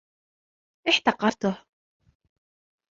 [0.89, 1.51] احتقرته.